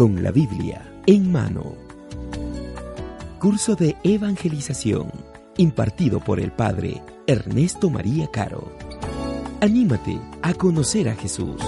[0.00, 1.74] con la Biblia en mano.
[3.38, 5.12] Curso de Evangelización
[5.58, 8.72] impartido por el Padre Ernesto María Caro.
[9.60, 11.60] Anímate a conocer a Jesús.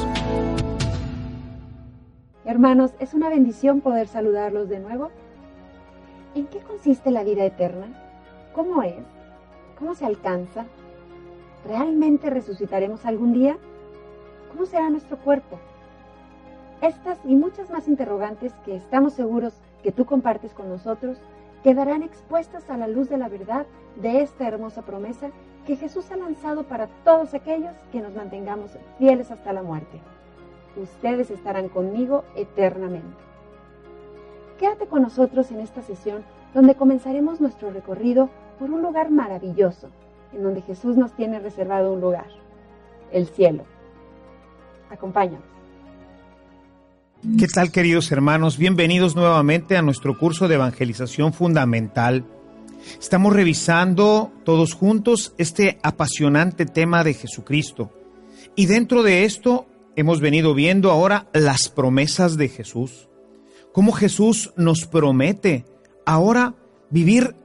[2.46, 5.10] Hermanos, es una bendición poder saludarlos de nuevo.
[6.34, 7.88] ¿En qué consiste la vida eterna?
[8.54, 9.04] ¿Cómo es?
[9.78, 10.64] ¿Cómo se alcanza?
[11.66, 13.58] ¿Realmente resucitaremos algún día?
[14.50, 15.58] ¿Cómo será nuestro cuerpo?
[16.82, 19.54] Estas y muchas más interrogantes que estamos seguros
[19.84, 21.16] que tú compartes con nosotros
[21.62, 25.30] quedarán expuestas a la luz de la verdad de esta hermosa promesa
[25.64, 30.00] que Jesús ha lanzado para todos aquellos que nos mantengamos fieles hasta la muerte.
[30.76, 33.22] Ustedes estarán conmigo eternamente.
[34.58, 39.88] Quédate con nosotros en esta sesión donde comenzaremos nuestro recorrido por un lugar maravilloso,
[40.32, 42.26] en donde Jesús nos tiene reservado un lugar,
[43.12, 43.62] el cielo.
[44.90, 45.51] Acompáñanos.
[47.38, 48.58] ¿Qué tal queridos hermanos?
[48.58, 52.24] Bienvenidos nuevamente a nuestro curso de evangelización fundamental.
[53.00, 57.92] Estamos revisando todos juntos este apasionante tema de Jesucristo.
[58.56, 63.08] Y dentro de esto hemos venido viendo ahora las promesas de Jesús.
[63.72, 65.64] Cómo Jesús nos promete
[66.04, 66.56] ahora
[66.90, 67.36] vivir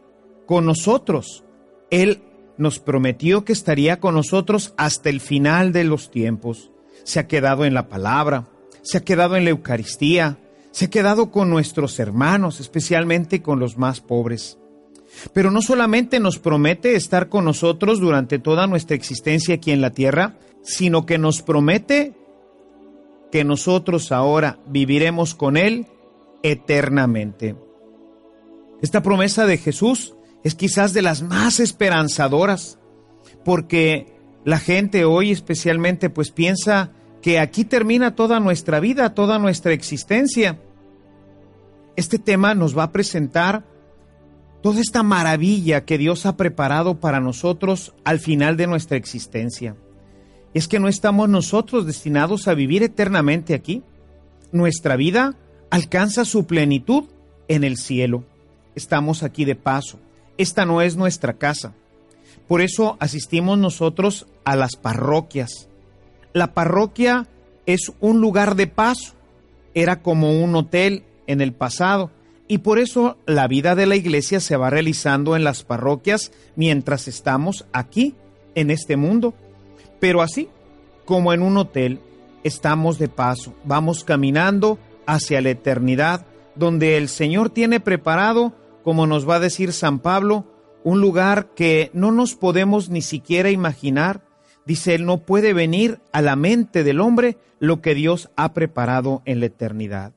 [0.47, 1.43] con nosotros.
[1.91, 2.23] Él
[2.57, 6.71] nos prometió que estaría con nosotros hasta el final de los tiempos.
[7.03, 8.47] Se ha quedado en la palabra
[8.87, 10.37] se ha quedado en la Eucaristía,
[10.71, 14.57] se ha quedado con nuestros hermanos, especialmente con los más pobres.
[15.33, 19.89] Pero no solamente nos promete estar con nosotros durante toda nuestra existencia aquí en la
[19.89, 22.13] tierra, sino que nos promete
[23.29, 25.87] que nosotros ahora viviremos con Él
[26.41, 27.57] eternamente.
[28.81, 30.15] Esta promesa de Jesús
[30.45, 32.79] es quizás de las más esperanzadoras,
[33.43, 34.15] porque
[34.45, 40.59] la gente hoy especialmente pues piensa que aquí termina toda nuestra vida, toda nuestra existencia.
[41.95, 43.65] Este tema nos va a presentar
[44.61, 49.75] toda esta maravilla que Dios ha preparado para nosotros al final de nuestra existencia.
[50.53, 53.83] Es que no estamos nosotros destinados a vivir eternamente aquí.
[54.51, 55.35] Nuestra vida
[55.69, 57.05] alcanza su plenitud
[57.47, 58.23] en el cielo.
[58.75, 59.99] Estamos aquí de paso.
[60.37, 61.73] Esta no es nuestra casa.
[62.47, 65.67] Por eso asistimos nosotros a las parroquias,
[66.37, 67.27] la parroquia
[67.65, 69.13] es un lugar de paso,
[69.73, 72.11] era como un hotel en el pasado,
[72.47, 77.07] y por eso la vida de la iglesia se va realizando en las parroquias mientras
[77.07, 78.15] estamos aquí,
[78.55, 79.33] en este mundo.
[79.99, 80.49] Pero así,
[81.05, 81.99] como en un hotel,
[82.43, 86.25] estamos de paso, vamos caminando hacia la eternidad,
[86.55, 90.45] donde el Señor tiene preparado, como nos va a decir San Pablo,
[90.83, 94.21] un lugar que no nos podemos ni siquiera imaginar,
[94.67, 99.21] Dice él, no puede venir a la mente del hombre lo que Dios ha preparado
[99.23, 100.11] en la eternidad.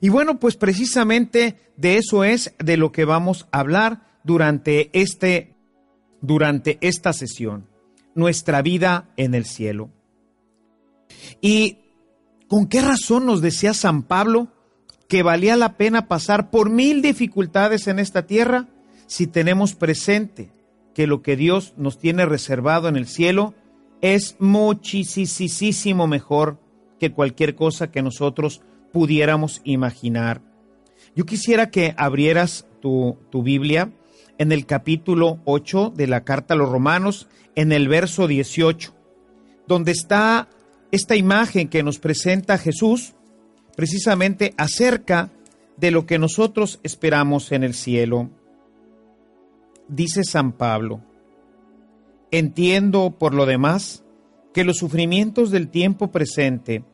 [0.00, 5.54] Y bueno, pues precisamente de eso es de lo que vamos a hablar durante este
[6.22, 7.68] durante esta sesión,
[8.14, 9.90] nuestra vida en el cielo.
[11.42, 11.76] ¿Y
[12.48, 14.48] con qué razón nos decía San Pablo
[15.06, 18.68] que valía la pena pasar por mil dificultades en esta tierra
[19.06, 20.50] si tenemos presente
[20.94, 23.52] que lo que Dios nos tiene reservado en el cielo
[24.00, 26.58] es muchísimo mejor
[26.98, 28.62] que cualquier cosa que nosotros
[28.92, 30.40] pudiéramos imaginar.
[31.14, 33.90] Yo quisiera que abrieras tu, tu, Biblia
[34.38, 38.94] en el capítulo 8 de la carta a los romanos, en el verso 18,
[39.66, 40.48] donde está
[40.92, 43.14] esta imagen que nos presenta Jesús
[43.76, 45.30] precisamente acerca
[45.76, 48.30] de lo que nosotros esperamos en el cielo.
[49.88, 51.02] Dice San Pablo,
[52.30, 54.04] Entiendo, por lo demás,
[54.52, 56.84] que los sufrimientos del tiempo presente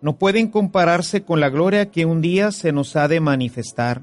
[0.00, 4.02] no pueden compararse con la gloria que un día se nos ha de manifestar,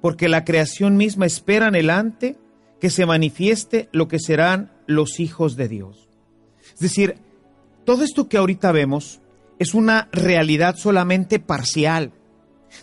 [0.00, 2.36] porque la creación misma espera anhelante
[2.80, 6.08] que se manifieste lo que serán los hijos de Dios.
[6.74, 7.16] Es decir,
[7.84, 9.20] todo esto que ahorita vemos
[9.58, 12.12] es una realidad solamente parcial.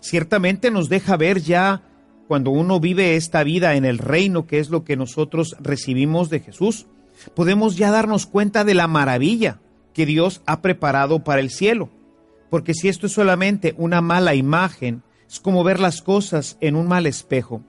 [0.01, 1.83] Ciertamente nos deja ver ya
[2.27, 6.39] cuando uno vive esta vida en el reino, que es lo que nosotros recibimos de
[6.39, 6.87] Jesús,
[7.33, 9.59] podemos ya darnos cuenta de la maravilla
[9.93, 11.89] que Dios ha preparado para el cielo.
[12.49, 16.87] Porque si esto es solamente una mala imagen, es como ver las cosas en un
[16.87, 17.61] mal espejo,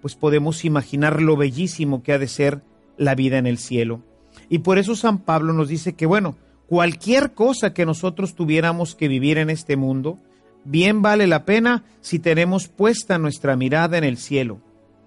[0.00, 2.62] pues podemos imaginar lo bellísimo que ha de ser
[2.96, 4.02] la vida en el cielo.
[4.48, 9.08] Y por eso San Pablo nos dice que, bueno, cualquier cosa que nosotros tuviéramos que
[9.08, 10.18] vivir en este mundo,
[10.64, 14.60] bien vale la pena si tenemos puesta nuestra mirada en el cielo,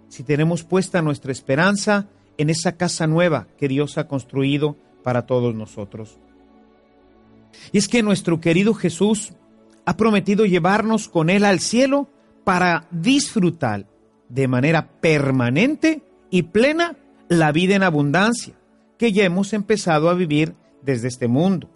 [0.08, 2.08] si tenemos puesta nuestra esperanza
[2.40, 6.18] en esa casa nueva que Dios ha construido para todos nosotros.
[7.74, 9.34] Y es que nuestro querido Jesús
[9.86, 12.08] ha prometido llevarnos con Él al cielo
[12.46, 13.86] para disfrutar
[14.30, 16.96] de manera permanente y plena
[17.28, 18.56] la vida en abundancia
[18.98, 21.70] que ya hemos empezado a vivir desde este mundo.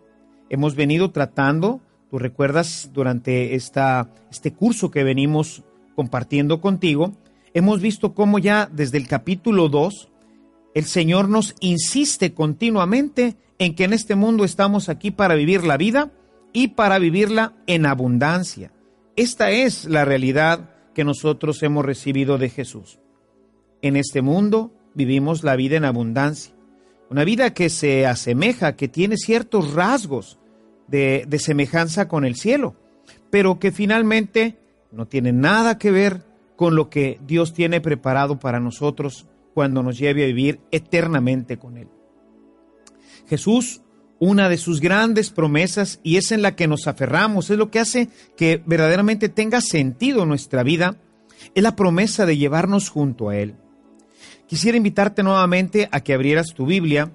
[0.50, 5.64] Hemos venido tratando, tú recuerdas durante esta, este curso que venimos
[5.96, 7.12] compartiendo contigo,
[7.54, 10.10] hemos visto cómo ya desde el capítulo 2
[10.74, 15.78] el Señor nos insiste continuamente en que en este mundo estamos aquí para vivir la
[15.78, 16.12] vida
[16.52, 18.72] y para vivirla en abundancia.
[19.16, 23.00] Esta es la realidad que nosotros hemos recibido de Jesús.
[23.82, 26.54] En este mundo vivimos la vida en abundancia,
[27.10, 30.40] una vida que se asemeja, que tiene ciertos rasgos
[30.88, 32.76] de, de semejanza con el cielo,
[33.30, 34.58] pero que finalmente
[34.92, 36.24] no tiene nada que ver
[36.56, 41.78] con lo que Dios tiene preparado para nosotros cuando nos lleve a vivir eternamente con
[41.78, 41.88] Él.
[43.28, 43.82] Jesús,
[44.20, 47.80] una de sus grandes promesas, y es en la que nos aferramos, es lo que
[47.80, 50.98] hace que verdaderamente tenga sentido nuestra vida,
[51.56, 53.56] es la promesa de llevarnos junto a Él.
[54.48, 57.12] Quisiera invitarte nuevamente a que abrieras tu Biblia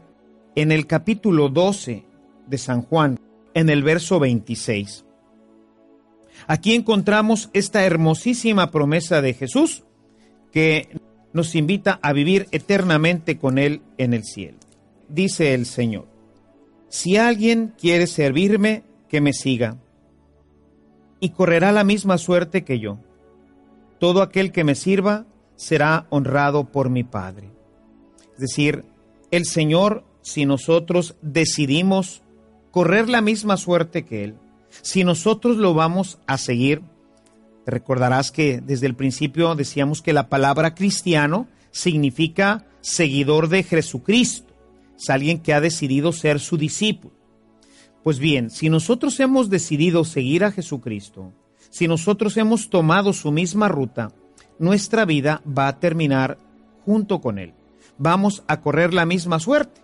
[0.55, 2.05] en el capítulo 12
[2.47, 3.19] de San Juan,
[3.55, 5.05] en el verso 26.
[6.47, 9.85] Aquí encontramos esta hermosísima promesa de Jesús
[10.53, 10.89] que
[11.33, 14.59] nos invita a vivir eternamente con Él en el cielo.
[15.09, 16.07] Dice el Señor,
[16.89, 19.79] si alguien quiere servirme, que me siga,
[21.21, 22.99] y correrá la misma suerte que yo.
[23.99, 25.27] Todo aquel que me sirva
[25.57, 27.51] será honrado por mi Padre.
[28.35, 28.85] Es decir,
[29.31, 32.23] el Señor, si nosotros decidimos
[32.71, 34.35] correr la misma suerte que Él,
[34.83, 36.83] si nosotros lo vamos a seguir,
[37.71, 44.55] recordarás que desde el principio decíamos que la palabra cristiano significa seguidor de Jesucristo,
[44.99, 47.15] es alguien que ha decidido ser su discípulo.
[48.03, 51.33] Pues bien, si nosotros hemos decidido seguir a Jesucristo,
[51.71, 54.13] si nosotros hemos tomado su misma ruta,
[54.59, 56.39] nuestra vida va a terminar
[56.85, 57.53] junto con Él.
[57.99, 59.81] Vamos a correr la misma suerte.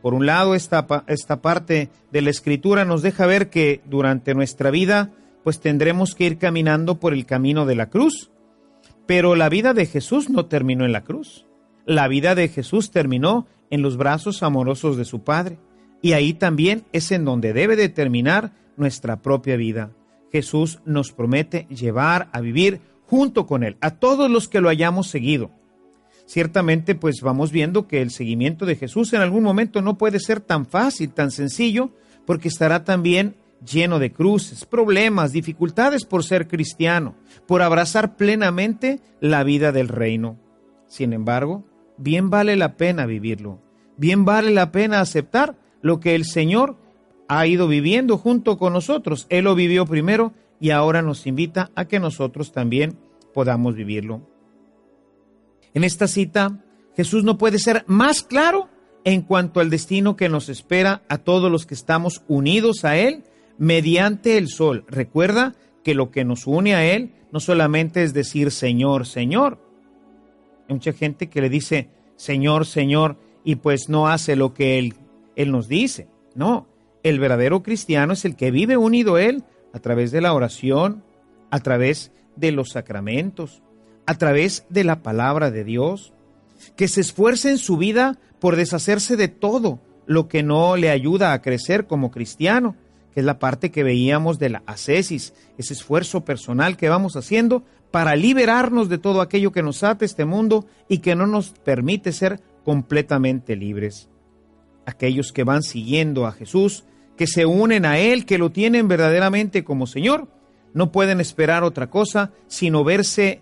[0.00, 4.70] Por un lado, esta, esta parte de la escritura nos deja ver que durante nuestra
[4.70, 5.10] vida
[5.46, 8.32] pues tendremos que ir caminando por el camino de la cruz.
[9.06, 11.46] Pero la vida de Jesús no terminó en la cruz.
[11.84, 15.60] La vida de Jesús terminó en los brazos amorosos de su Padre.
[16.02, 19.92] Y ahí también es en donde debe de terminar nuestra propia vida.
[20.32, 25.06] Jesús nos promete llevar a vivir junto con Él, a todos los que lo hayamos
[25.06, 25.52] seguido.
[26.24, 30.40] Ciertamente, pues vamos viendo que el seguimiento de Jesús en algún momento no puede ser
[30.40, 31.92] tan fácil, tan sencillo,
[32.24, 37.14] porque estará también lleno de cruces, problemas, dificultades por ser cristiano,
[37.46, 40.38] por abrazar plenamente la vida del reino.
[40.86, 41.64] Sin embargo,
[41.96, 43.60] bien vale la pena vivirlo,
[43.96, 46.76] bien vale la pena aceptar lo que el Señor
[47.28, 49.26] ha ido viviendo junto con nosotros.
[49.30, 52.98] Él lo vivió primero y ahora nos invita a que nosotros también
[53.34, 54.22] podamos vivirlo.
[55.74, 56.64] En esta cita,
[56.96, 58.68] Jesús no puede ser más claro
[59.04, 63.24] en cuanto al destino que nos espera a todos los que estamos unidos a Él
[63.58, 64.84] mediante el sol.
[64.88, 69.58] Recuerda que lo que nos une a Él no solamente es decir Señor, Señor.
[70.68, 74.94] Hay mucha gente que le dice Señor, Señor y pues no hace lo que Él,
[75.36, 76.08] él nos dice.
[76.34, 76.66] No,
[77.02, 81.04] el verdadero cristiano es el que vive unido a Él a través de la oración,
[81.50, 83.62] a través de los sacramentos,
[84.06, 86.12] a través de la palabra de Dios,
[86.76, 91.32] que se esfuerce en su vida por deshacerse de todo lo que no le ayuda
[91.32, 92.76] a crecer como cristiano
[93.16, 98.14] es la parte que veíamos de la ascesis, ese esfuerzo personal que vamos haciendo para
[98.14, 102.40] liberarnos de todo aquello que nos ata este mundo y que no nos permite ser
[102.62, 104.10] completamente libres.
[104.84, 106.84] Aquellos que van siguiendo a Jesús,
[107.16, 110.28] que se unen a Él, que lo tienen verdaderamente como Señor,
[110.74, 113.40] no pueden esperar otra cosa sino verse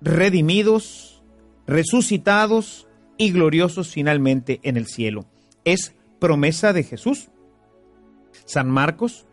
[0.00, 1.22] redimidos,
[1.66, 5.26] resucitados y gloriosos finalmente en el cielo.
[5.66, 7.28] Es promesa de Jesús.
[8.44, 9.26] San Marcos,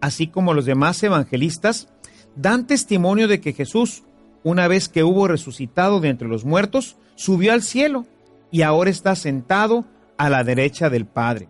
[0.00, 1.88] así como los demás evangelistas,
[2.34, 4.02] dan testimonio de que Jesús,
[4.44, 8.06] una vez que hubo resucitado de entre los muertos, subió al cielo
[8.50, 9.84] y ahora está sentado
[10.18, 11.48] a la derecha del Padre.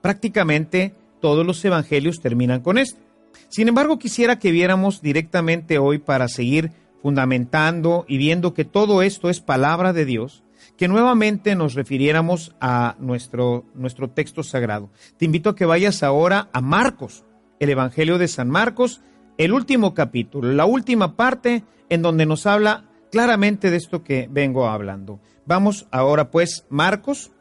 [0.00, 3.00] Prácticamente todos los evangelios terminan con esto.
[3.48, 9.30] Sin embargo, quisiera que viéramos directamente hoy para seguir fundamentando y viendo que todo esto
[9.30, 10.42] es palabra de Dios,
[10.76, 14.90] que nuevamente nos refiriéramos a nuestro, nuestro texto sagrado.
[15.16, 17.24] Te invito a que vayas ahora a Marcos,
[17.60, 19.00] el Evangelio de San Marcos,
[19.38, 24.66] el último capítulo, la última parte en donde nos habla claramente de esto que vengo
[24.66, 25.20] hablando.
[25.46, 27.32] Vamos ahora pues, Marcos,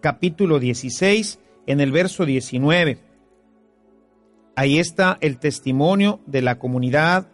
[0.00, 2.98] capítulo 16, en el verso 19.
[4.54, 7.28] Ahí está el testimonio de la comunidad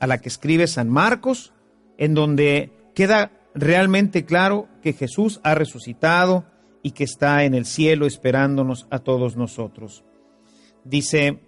[0.00, 1.52] a la que escribe San Marcos,
[1.96, 6.44] en donde queda realmente claro que Jesús ha resucitado
[6.82, 10.04] y que está en el cielo esperándonos a todos nosotros.
[10.84, 11.40] Dice,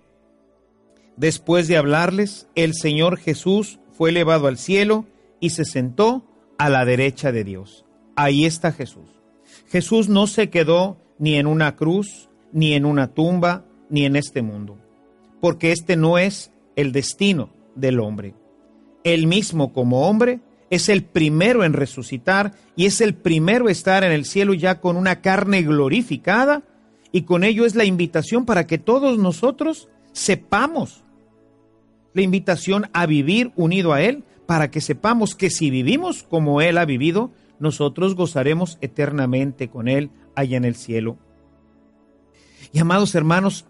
[1.16, 5.06] después de hablarles, el Señor Jesús fue elevado al cielo
[5.40, 6.24] y se sentó
[6.58, 7.84] a la derecha de Dios.
[8.16, 9.08] Ahí está Jesús.
[9.68, 14.42] Jesús no se quedó ni en una cruz, ni en una tumba, ni en este
[14.42, 14.78] mundo,
[15.40, 18.34] porque este no es el destino del hombre.
[19.02, 20.40] Él mismo como hombre
[20.74, 24.96] es el primero en resucitar y es el primero estar en el cielo ya con
[24.96, 26.62] una carne glorificada
[27.12, 31.04] y con ello es la invitación para que todos nosotros sepamos
[32.12, 36.78] la invitación a vivir unido a Él para que sepamos que si vivimos como Él
[36.78, 41.18] ha vivido, nosotros gozaremos eternamente con Él allá en el cielo.
[42.72, 43.64] Y amados hermanos,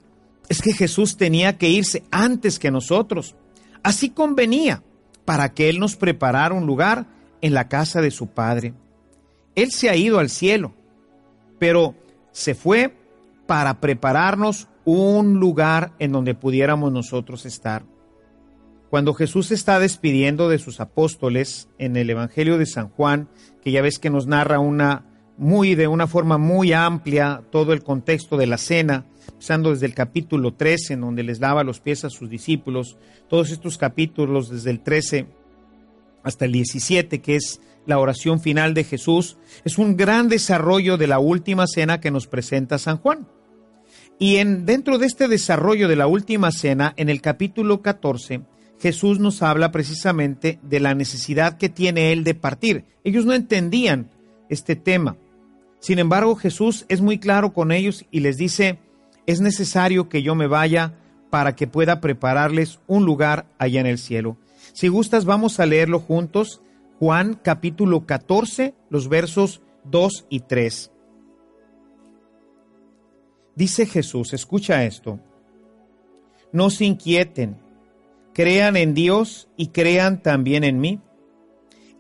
[0.49, 3.35] es que Jesús tenía que irse antes que nosotros.
[3.83, 4.83] Así convenía
[5.25, 7.07] para que Él nos preparara un lugar
[7.41, 8.75] en la casa de su Padre.
[9.55, 10.75] Él se ha ido al cielo,
[11.59, 11.95] pero
[12.33, 12.95] se fue
[13.47, 17.85] para prepararnos un lugar en donde pudiéramos nosotros estar.
[18.91, 23.29] Cuando Jesús está despidiendo de sus apóstoles en el Evangelio de San Juan,
[23.63, 25.05] que ya ves que nos narra una
[25.37, 29.95] muy de una forma muy amplia todo el contexto de la cena, empezando desde el
[29.95, 32.97] capítulo 13, en donde les lava los pies a sus discípulos,
[33.29, 35.27] todos estos capítulos desde el 13
[36.23, 41.07] hasta el 17, que es la oración final de Jesús, es un gran desarrollo de
[41.07, 43.29] la última cena que nos presenta San Juan.
[44.19, 48.43] Y en, dentro de este desarrollo de la última cena, en el capítulo 14,
[48.81, 52.85] Jesús nos habla precisamente de la necesidad que tiene él de partir.
[53.03, 54.11] Ellos no entendían
[54.49, 55.17] este tema.
[55.81, 58.79] Sin embargo, Jesús es muy claro con ellos y les dice,
[59.27, 60.95] es necesario que yo me vaya
[61.31, 64.37] para que pueda prepararles un lugar allá en el cielo.
[64.73, 66.61] Si gustas, vamos a leerlo juntos.
[66.99, 70.93] Juan capítulo 14, los versos 2 y 3.
[73.57, 75.21] Dice Jesús, escucha esto,
[76.53, 77.57] no se inquieten,
[78.33, 81.01] crean en Dios y crean también en mí.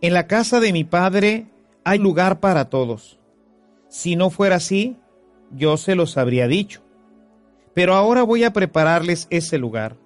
[0.00, 1.47] En la casa de mi Padre
[1.85, 3.19] hay lugar para todos.
[3.88, 4.97] Si no fuera así,
[5.52, 6.83] yo se los habría dicho.
[7.75, 9.97] Pero ahora voy a prepararles ese lugar.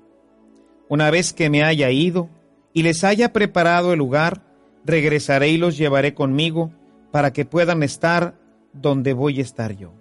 [0.88, 2.28] Una vez que me haya ido
[2.72, 4.42] y les haya preparado el lugar,
[4.84, 6.72] regresaré y los llevaré conmigo
[7.10, 8.38] para que puedan estar
[8.72, 9.92] donde voy a estar yo.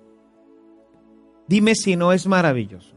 [1.47, 2.95] Dime si no es maravilloso.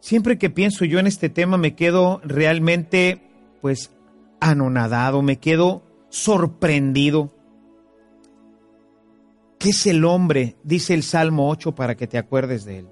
[0.00, 3.22] Siempre que pienso yo en este tema me quedo realmente
[3.60, 3.92] pues
[4.40, 7.32] anonadado, me quedo sorprendido
[9.62, 10.56] ¿Qué es el hombre?
[10.64, 12.88] Dice el Salmo 8 para que te acuerdes de él.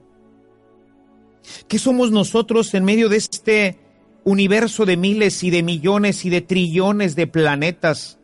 [1.68, 3.78] ¿Qué somos nosotros en medio de este
[4.25, 8.18] universo de miles y de millones y de trillones de planetas,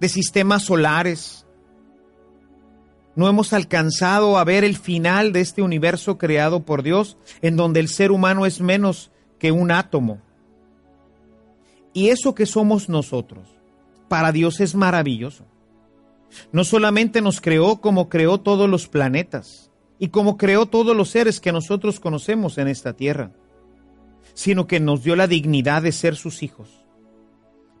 [0.00, 1.46] de sistemas solares?
[3.14, 7.80] No hemos alcanzado a ver el final de este universo creado por Dios, en donde
[7.80, 10.20] el ser humano es menos que un átomo.
[11.94, 13.48] Y eso que somos nosotros,
[14.08, 15.46] para Dios es maravilloso.
[16.52, 21.40] No solamente nos creó como creó todos los planetas y como creó todos los seres
[21.40, 23.32] que nosotros conocemos en esta tierra,
[24.34, 26.68] sino que nos dio la dignidad de ser sus hijos,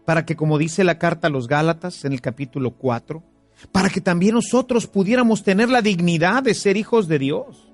[0.04, 3.22] para que como dice la carta a los Gálatas en el capítulo 4,
[3.72, 7.68] para que también nosotros pudiéramos tener la dignidad de ser hijos de Dios.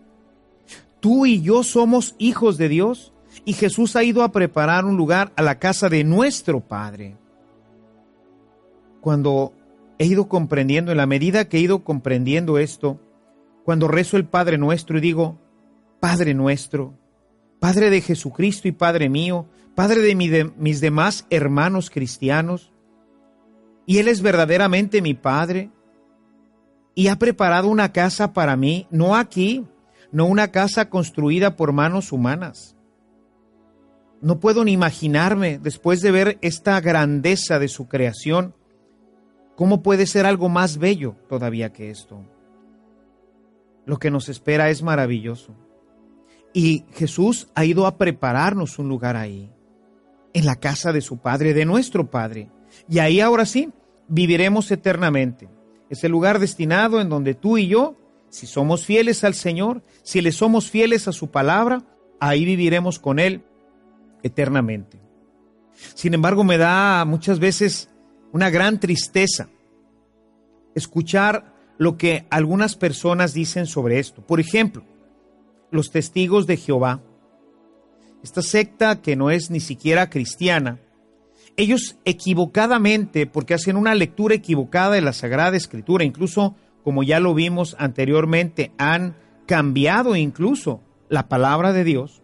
[1.01, 3.13] Tú y yo somos hijos de Dios
[3.45, 7.17] y Jesús ha ido a preparar un lugar a la casa de nuestro Padre.
[9.01, 9.53] Cuando
[9.99, 13.01] he ido comprendiendo, en la medida que he ido comprendiendo esto,
[13.65, 15.39] cuando rezo el Padre nuestro y digo,
[16.01, 16.99] Padre nuestro,
[17.61, 20.15] Padre de Jesucristo y Padre mío, Padre de,
[20.57, 22.73] mis demás hermanos cristianos,
[23.87, 25.71] y Él es verdaderamente mi Padre,
[26.95, 29.67] y ha preparado una casa para mí, no aquí,
[30.11, 32.77] no una casa construida por manos humanas.
[34.21, 38.55] No puedo ni imaginarme, después de ver esta grandeza de su creación,
[39.57, 42.25] ¿Cómo puede ser algo más bello todavía que esto?
[43.85, 45.55] Lo que nos espera es maravilloso.
[46.53, 49.51] Y Jesús ha ido a prepararnos un lugar ahí,
[50.33, 52.51] en la casa de su Padre, de nuestro Padre.
[52.89, 53.71] Y ahí ahora sí,
[54.09, 55.49] viviremos eternamente.
[55.89, 57.97] Es el lugar destinado en donde tú y yo,
[58.29, 61.83] si somos fieles al Señor, si le somos fieles a su palabra,
[62.21, 63.45] ahí viviremos con Él
[64.23, 64.99] eternamente.
[65.95, 67.91] Sin embargo, me da muchas veces
[68.33, 69.49] una gran tristeza
[70.75, 74.23] escuchar lo que algunas personas dicen sobre esto.
[74.23, 74.85] Por ejemplo,
[75.71, 77.03] los testigos de Jehová
[78.23, 80.79] esta secta que no es ni siquiera cristiana,
[81.57, 87.35] ellos equivocadamente, porque hacen una lectura equivocada de la Sagrada Escritura, incluso como ya lo
[87.35, 92.23] vimos anteriormente, han cambiado incluso la palabra de Dios,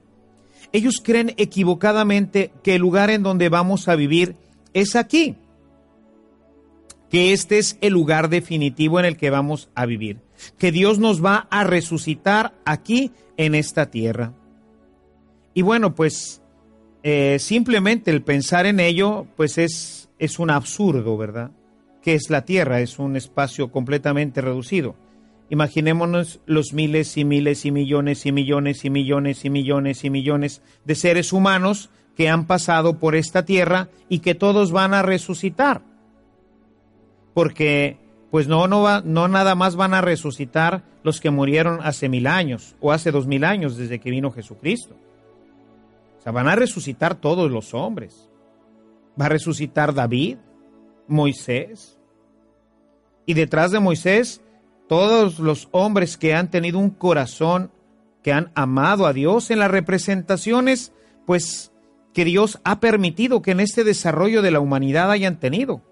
[0.72, 4.36] ellos creen equivocadamente que el lugar en donde vamos a vivir
[4.74, 5.36] es aquí,
[7.10, 10.20] que este es el lugar definitivo en el que vamos a vivir,
[10.58, 14.32] que Dios nos va a resucitar aquí en esta tierra.
[15.54, 16.42] Y bueno, pues
[17.02, 21.50] eh, simplemente el pensar en ello, pues es, es un absurdo, ¿verdad?
[22.02, 24.94] Que es la tierra, es un espacio completamente reducido.
[25.50, 30.62] Imaginémonos los miles y miles y millones y millones y millones y millones y millones
[30.84, 35.82] de seres humanos que han pasado por esta tierra y que todos van a resucitar.
[37.38, 37.96] Porque
[38.32, 42.26] pues no, no, va, no nada más van a resucitar los que murieron hace mil
[42.26, 44.96] años o hace dos mil años desde que vino Jesucristo.
[46.18, 48.28] O sea, van a resucitar todos los hombres.
[49.20, 50.38] Va a resucitar David,
[51.06, 51.96] Moisés.
[53.24, 54.40] Y detrás de Moisés
[54.88, 57.70] todos los hombres que han tenido un corazón,
[58.24, 60.92] que han amado a Dios en las representaciones,
[61.24, 61.70] pues
[62.12, 65.82] que Dios ha permitido que en este desarrollo de la humanidad hayan tenido.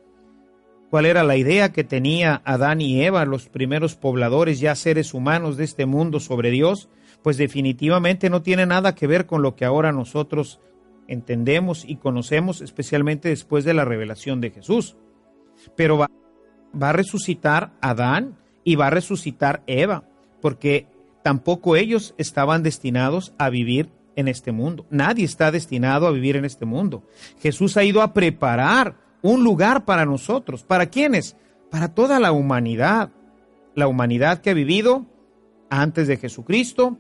[0.91, 5.57] ¿Cuál era la idea que tenía Adán y Eva, los primeros pobladores, ya seres humanos
[5.57, 6.89] de este mundo sobre Dios?
[7.23, 10.61] Pues definitivamente no tiene nada que ver con lo que ahora nosotros
[11.09, 14.97] entendemos y conocemos, especialmente después de la revelación de Jesús.
[15.77, 16.09] Pero va,
[16.81, 20.05] va a resucitar Adán y va a resucitar Eva,
[20.41, 20.87] porque
[21.25, 24.87] tampoco ellos estaban destinados a vivir en este mundo.
[24.91, 27.03] Nadie está destinado a vivir en este mundo.
[27.41, 30.63] Jesús ha ido a preparar un lugar para nosotros.
[30.63, 31.37] ¿Para quiénes?
[31.71, 33.11] Para toda la humanidad.
[33.75, 35.07] La humanidad que ha vivido
[35.69, 36.99] antes de Jesucristo,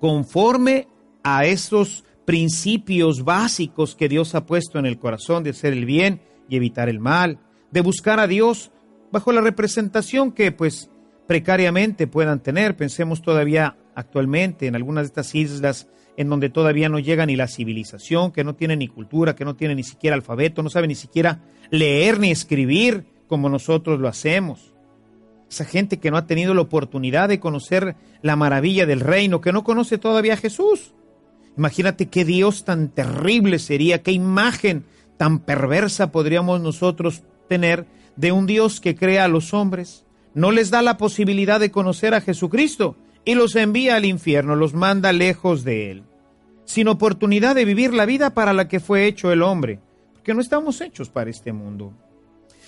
[0.00, 0.88] conforme
[1.22, 6.20] a esos principios básicos que Dios ha puesto en el corazón de hacer el bien
[6.48, 7.38] y evitar el mal,
[7.70, 8.70] de buscar a Dios
[9.12, 10.90] bajo la representación que pues
[11.26, 12.76] precariamente puedan tener.
[12.76, 15.88] Pensemos todavía actualmente en algunas de estas islas
[16.18, 19.54] en donde todavía no llega ni la civilización, que no tiene ni cultura, que no
[19.54, 24.74] tiene ni siquiera alfabeto, no sabe ni siquiera leer ni escribir como nosotros lo hacemos.
[25.48, 29.52] Esa gente que no ha tenido la oportunidad de conocer la maravilla del reino, que
[29.52, 30.92] no conoce todavía a Jesús.
[31.56, 34.86] Imagínate qué Dios tan terrible sería, qué imagen
[35.18, 40.04] tan perversa podríamos nosotros tener de un Dios que crea a los hombres,
[40.34, 44.74] no les da la posibilidad de conocer a Jesucristo y los envía al infierno, los
[44.74, 46.02] manda lejos de Él,
[46.68, 49.80] sin oportunidad de vivir la vida para la que fue hecho el hombre,
[50.12, 51.94] porque no estamos hechos para este mundo.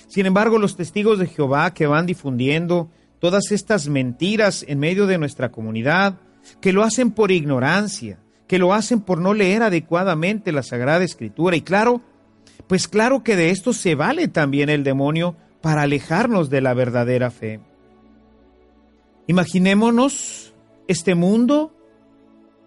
[0.09, 5.19] Sin embargo, los testigos de Jehová que van difundiendo todas estas mentiras en medio de
[5.19, 6.15] nuestra comunidad,
[6.63, 11.55] que lo hacen por ignorancia, que lo hacen por no leer adecuadamente la Sagrada Escritura
[11.55, 12.01] y claro,
[12.69, 17.31] pues claro que de esto se vale también el demonio para alejarnos de la verdadera
[17.31, 17.61] fe.
[19.27, 20.55] Imaginémonos
[20.89, 21.75] este mundo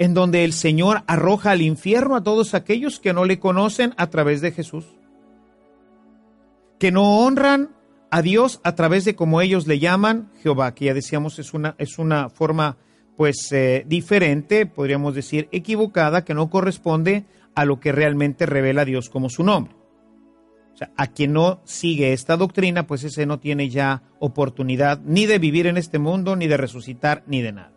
[0.03, 4.07] en donde el Señor arroja al infierno a todos aquellos que no le conocen a
[4.07, 4.83] través de Jesús,
[6.77, 7.69] que no honran
[8.11, 11.75] a Dios a través de como ellos le llaman Jehová, que ya decíamos es una,
[11.77, 12.75] es una forma
[13.15, 17.23] pues eh, diferente, podríamos decir equivocada, que no corresponde
[17.55, 19.73] a lo que realmente revela Dios como su nombre.
[20.73, 25.27] O sea, a quien no sigue esta doctrina, pues ese no tiene ya oportunidad ni
[25.27, 27.71] de vivir en este mundo, ni de resucitar, ni de nada.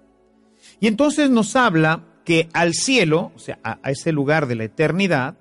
[0.80, 5.36] Y entonces nos habla que al cielo, o sea, a, ese lugar de la eternidad,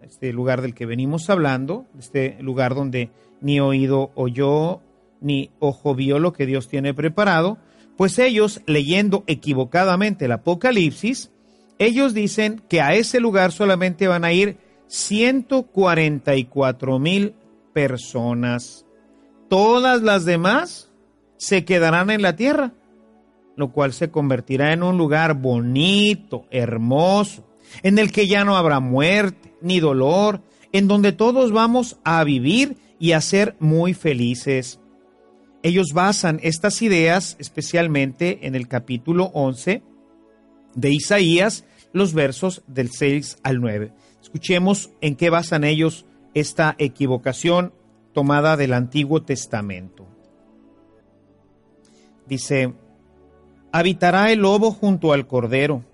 [0.00, 4.80] este lugar del que venimos hablando, este lugar donde ni oído oyó,
[5.20, 7.58] ni ojo vio lo que Dios tiene preparado,
[7.96, 11.32] pues ellos, leyendo equivocadamente el Apocalipsis,
[11.78, 17.34] ellos dicen que a ese lugar solamente van a ir 144 mil
[17.72, 18.86] personas.
[19.48, 20.92] Todas las demás
[21.36, 22.74] se quedarán en la tierra,
[23.58, 27.44] lo cual se convertirá en un lugar bonito, hermoso,
[27.82, 32.76] en el que ya no habrá muerte ni dolor, en donde todos vamos a vivir
[33.00, 34.78] y a ser muy felices.
[35.64, 39.82] Ellos basan estas ideas especialmente en el capítulo 11
[40.76, 43.92] de Isaías, los versos del 6 al 9.
[44.22, 47.72] Escuchemos en qué basan ellos esta equivocación
[48.12, 50.06] tomada del Antiguo Testamento.
[52.28, 52.74] Dice,
[53.78, 55.84] habitará el lobo junto al cordero,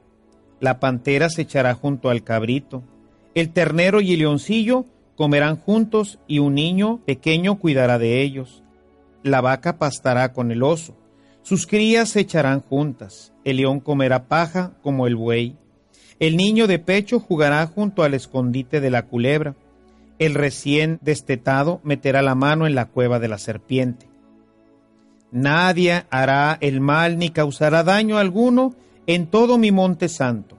[0.61, 2.83] la pantera se echará junto al cabrito,
[3.35, 8.63] el ternero y el leoncillo comerán juntos y un niño pequeño cuidará de ellos.
[9.23, 10.97] La vaca pastará con el oso,
[11.43, 15.57] sus crías se echarán juntas, el león comerá paja como el buey
[16.19, 19.55] El niño de pecho jugará junto al escondite de la culebra.
[20.19, 24.14] El recién destetado meterá la mano en la cueva de la serpiente.
[25.35, 28.73] Nadie hará el mal ni causará daño alguno
[29.09, 30.57] en todo mi monte santo,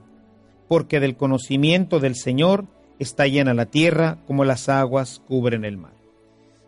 [0.68, 2.66] porque del conocimiento del Señor
[3.00, 5.94] está llena la tierra como las aguas cubren el mar.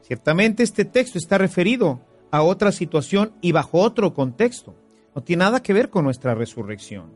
[0.04, 2.00] Ciertamente este texto está referido
[2.32, 4.74] a otra situación y bajo otro contexto.
[5.14, 7.12] No tiene nada que ver con nuestra resurrección.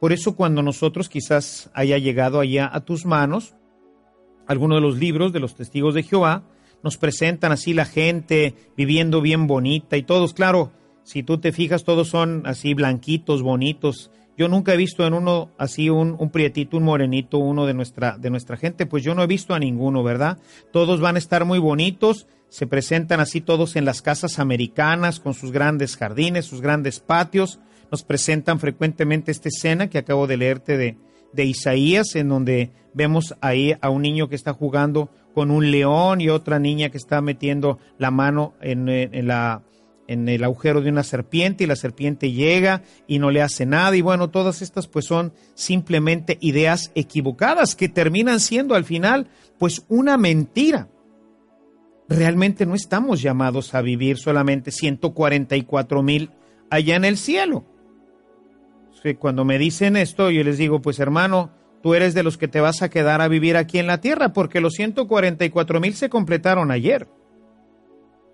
[0.00, 3.54] Por eso cuando nosotros quizás haya llegado allá a tus manos,
[4.48, 6.42] alguno de los libros de los testigos de Jehová,
[6.86, 10.70] nos presentan así la gente viviendo bien bonita y todos, claro,
[11.02, 14.12] si tú te fijas, todos son así blanquitos, bonitos.
[14.38, 18.18] Yo nunca he visto en uno así un, un, prietito, un morenito, uno de nuestra,
[18.18, 20.38] de nuestra gente, pues yo no he visto a ninguno, ¿verdad?
[20.72, 25.34] Todos van a estar muy bonitos, se presentan así todos en las casas americanas con
[25.34, 27.58] sus grandes jardines, sus grandes patios.
[27.90, 30.96] Nos presentan frecuentemente esta escena que acabo de leerte de,
[31.32, 36.22] de Isaías, en donde vemos ahí a un niño que está jugando con un león
[36.22, 41.66] y otra niña que está metiendo la mano en, el agujero de una serpiente y
[41.66, 43.94] la serpiente llega y no le hace nada.
[43.94, 49.84] Y bueno, todas estas pues son simplemente ideas equivocadas que terminan siendo al final pues
[49.88, 50.88] una mentira.
[52.08, 56.30] Realmente no estamos llamados a vivir solamente 144 mil
[56.70, 57.66] allá en el cielo.
[59.18, 61.50] Cuando me dicen esto, yo les digo, pues hermano,
[61.86, 64.32] tú eres de los que te vas a quedar a vivir aquí en la tierra,
[64.32, 67.06] porque los 144 mil se completaron ayer.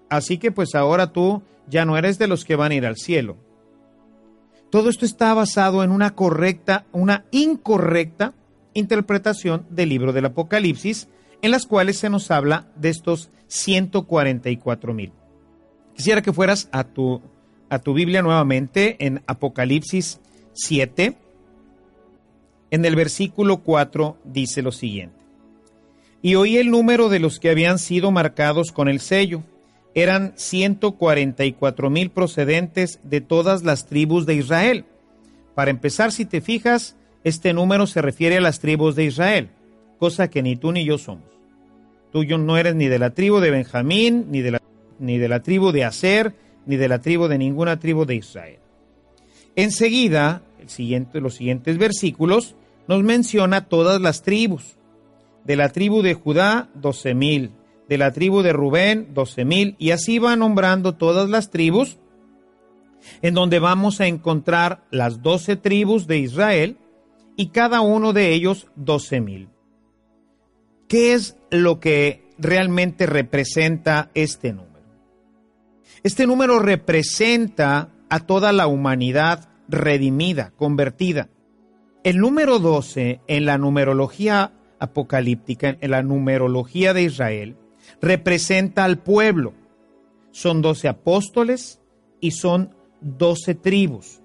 [0.09, 2.97] Así que pues ahora tú ya no eres de los que van a ir al
[2.97, 3.37] cielo.
[4.71, 8.33] Todo esto está basado en una correcta, una incorrecta
[8.73, 11.11] interpretación del libro del Apocalipsis,
[11.43, 15.12] en las cuales se nos habla de estos 144 mil.
[15.95, 17.21] Quisiera que fueras a tu,
[17.69, 20.23] a tu Biblia nuevamente en Apocalipsis
[20.55, 21.19] 7,
[22.72, 25.14] en el versículo 4 dice lo siguiente.
[26.22, 29.42] Y oí el número de los que habían sido marcados con el sello.
[29.94, 34.87] Eran 144 mil procedentes de todas las tribus de Israel.
[35.54, 39.50] Para empezar, si te fijas, este número se refiere a las tribus de Israel,
[39.98, 41.28] cosa que ni tú ni yo somos.
[42.11, 44.62] Tú no eres ni de la tribu de Benjamín, ni de la,
[44.98, 48.61] ni de la tribu de Aser, ni de la tribu de ninguna tribu de Israel.
[49.56, 52.54] Enseguida, el los siguientes versículos
[52.88, 54.77] nos menciona todas las tribus.
[55.45, 57.53] De la tribu de Judá, doce mil.
[57.88, 59.77] De la tribu de Rubén, doce mil.
[59.79, 61.99] Y así va nombrando todas las tribus,
[63.21, 66.77] en donde vamos a encontrar las doce tribus de Israel
[67.37, 69.49] y cada uno de ellos doce mil.
[70.88, 74.73] ¿Qué es lo que realmente representa este número?
[76.03, 81.29] Este número representa a toda la humanidad redimida, convertida.
[82.05, 87.57] El número 12 en la numerología apocalíptica, en la numerología de Israel,
[88.01, 89.55] representa al pueblo.
[90.33, 91.81] Son 12 apóstoles
[92.21, 94.21] y son 12 tribus.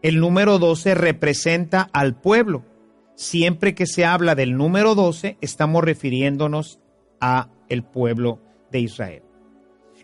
[0.00, 2.62] El número 12 representa al pueblo.
[3.16, 6.78] Siempre que se habla del número 12, estamos refiriéndonos
[7.20, 8.38] a el pueblo
[8.70, 9.22] de Israel.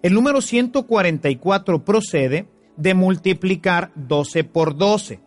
[0.02, 5.20] El número 144 procede de multiplicar 12 por 12.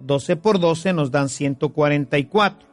[0.00, 2.66] 12 por 12 nos dan 144.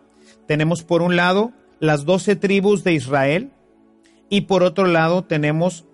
[0.48, 3.52] Tenemos por un lado las 12 tribus de Israel
[4.30, 5.86] y por otro lado tenemos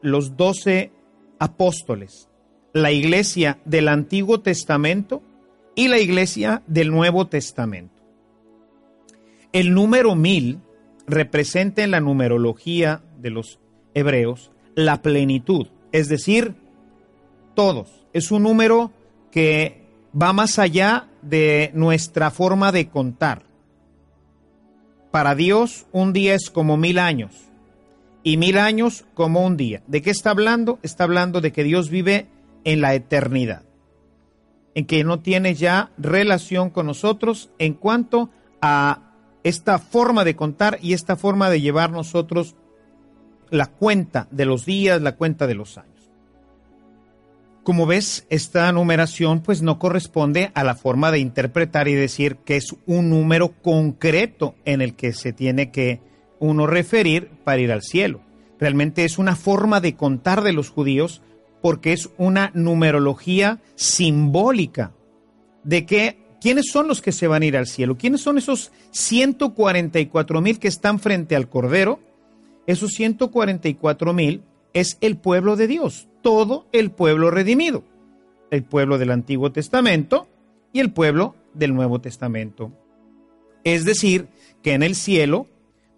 [0.00, 0.92] los 12
[1.38, 2.28] apóstoles,
[2.72, 5.22] la iglesia del Antiguo Testamento
[5.74, 7.94] y la iglesia del Nuevo Testamento.
[9.52, 10.58] El número 1000
[11.06, 13.58] representa en la numerología de los
[13.94, 16.54] hebreos la plenitud, es decir,
[17.54, 18.06] todos.
[18.12, 18.92] Es un número
[19.30, 23.42] que va más allá de nuestra forma de contar.
[25.10, 27.32] Para Dios un día es como mil años
[28.22, 29.82] y mil años como un día.
[29.86, 30.78] ¿De qué está hablando?
[30.82, 32.26] Está hablando de que Dios vive
[32.64, 33.62] en la eternidad,
[34.74, 39.02] en que no tiene ya relación con nosotros en cuanto a
[39.44, 42.54] esta forma de contar y esta forma de llevar nosotros
[43.50, 45.87] la cuenta de los días, la cuenta de los años.
[47.68, 52.56] Como ves, esta numeración pues no corresponde a la forma de interpretar y decir que
[52.56, 56.00] es un número concreto en el que se tiene que
[56.38, 58.22] uno referir para ir al cielo.
[58.58, 61.20] Realmente es una forma de contar de los judíos
[61.60, 64.94] porque es una numerología simbólica
[65.62, 68.72] de que quiénes son los que se van a ir al cielo, quiénes son esos
[68.92, 72.00] 144 mil que están frente al Cordero.
[72.66, 77.84] Esos 144 mil es el pueblo de Dios, todo el pueblo redimido.
[78.50, 80.26] El pueblo del Antiguo Testamento
[80.72, 82.72] y el pueblo del Nuevo Testamento.
[83.64, 84.28] Es decir,
[84.62, 85.46] que en el cielo,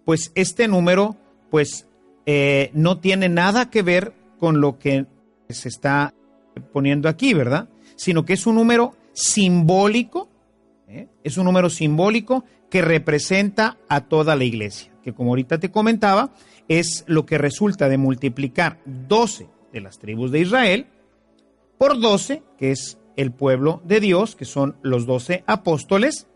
[0.05, 1.15] pues este número,
[1.49, 1.87] pues
[2.25, 5.05] eh, no tiene nada que ver con lo que
[5.49, 6.13] se está
[6.73, 7.69] poniendo aquí, ¿verdad?
[7.95, 10.29] Sino que es un número simbólico,
[10.87, 11.07] ¿eh?
[11.23, 16.33] es un número simbólico que representa a toda la iglesia, que como ahorita te comentaba,
[16.67, 20.87] es lo que resulta de multiplicar 12 de las tribus de Israel
[21.77, 26.27] por 12, que es el pueblo de Dios, que son los 12 apóstoles,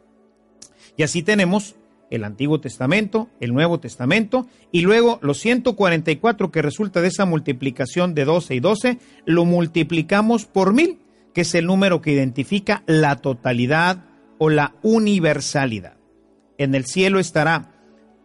[0.97, 1.75] y así tenemos
[2.09, 8.13] el Antiguo Testamento, el Nuevo Testamento, y luego los 144 que resulta de esa multiplicación
[8.13, 10.99] de 12 y 12, lo multiplicamos por mil,
[11.33, 14.05] que es el número que identifica la totalidad
[14.37, 15.97] o la universalidad.
[16.57, 17.71] En el cielo estará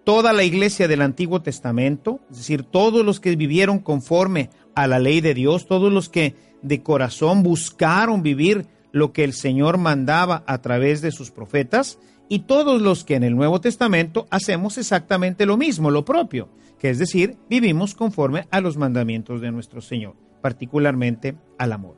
[0.04, 4.98] toda la iglesia del Antiguo Testamento, es decir, todos los que vivieron conforme a la
[4.98, 10.44] ley de Dios, todos los que de corazón buscaron vivir lo que el Señor mandaba
[10.46, 15.46] a través de sus profetas, y todos los que en el Nuevo Testamento hacemos exactamente
[15.46, 20.14] lo mismo, lo propio, que es decir, vivimos conforme a los mandamientos de nuestro Señor,
[20.40, 21.96] particularmente al amor.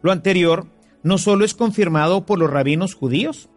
[0.00, 0.66] Lo anterior
[1.02, 3.50] no solo es confirmado por los rabinos judíos,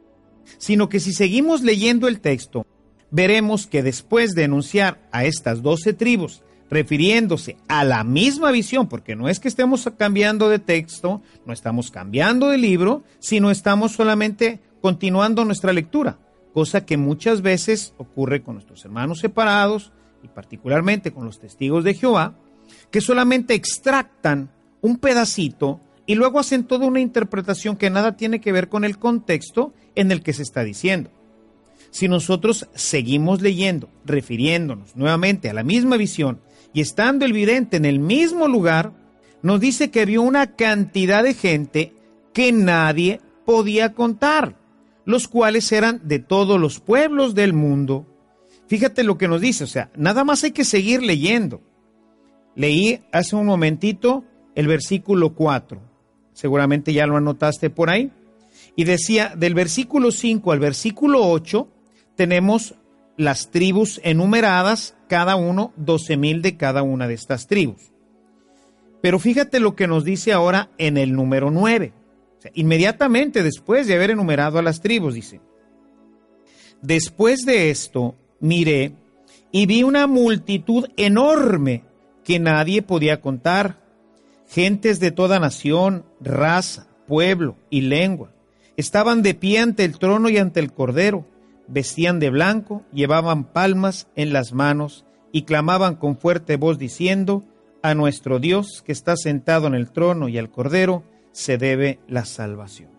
[0.57, 2.65] sino que si seguimos leyendo el texto,
[3.09, 9.15] veremos que después de enunciar a estas doce tribus, refiriéndose a la misma visión, porque
[9.15, 14.59] no es que estemos cambiando de texto, no estamos cambiando de libro, sino estamos solamente
[14.81, 16.17] continuando nuestra lectura,
[16.53, 19.91] cosa que muchas veces ocurre con nuestros hermanos separados
[20.23, 22.35] y particularmente con los testigos de Jehová,
[22.91, 24.49] que solamente extractan
[24.81, 28.97] un pedacito y luego hacen toda una interpretación que nada tiene que ver con el
[28.97, 31.11] contexto en el que se está diciendo.
[31.91, 36.39] Si nosotros seguimos leyendo, refiriéndonos nuevamente a la misma visión
[36.77, 38.93] y estando el vidente en el mismo lugar,
[39.41, 41.95] nos dice que vio una cantidad de gente
[42.35, 44.55] que nadie podía contar
[45.03, 48.05] los cuales eran de todos los pueblos del mundo.
[48.67, 51.63] Fíjate lo que nos dice, o sea, nada más hay que seguir leyendo.
[52.53, 55.81] Leí hace un momentito el versículo 4,
[56.33, 58.11] seguramente ya lo anotaste por ahí,
[58.75, 61.67] y decía, del versículo 5 al versículo 8
[62.15, 62.75] tenemos
[63.17, 67.91] las tribus enumeradas, cada uno, doce mil de cada una de estas tribus.
[69.01, 71.93] Pero fíjate lo que nos dice ahora en el número 9
[72.53, 75.41] inmediatamente después de haber enumerado a las tribus, dice.
[76.81, 78.93] Después de esto, miré
[79.51, 81.83] y vi una multitud enorme
[82.23, 83.81] que nadie podía contar,
[84.47, 88.31] gentes de toda nación, raza, pueblo y lengua.
[88.75, 91.25] Estaban de pie ante el trono y ante el cordero,
[91.67, 97.43] vestían de blanco, llevaban palmas en las manos y clamaban con fuerte voz diciendo,
[97.83, 102.25] a nuestro Dios que está sentado en el trono y al cordero, se debe la
[102.25, 102.89] salvación.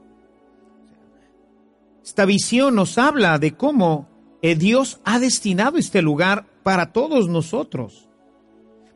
[2.04, 4.08] Esta visión nos habla de cómo
[4.40, 8.08] eh, Dios ha destinado este lugar para todos nosotros,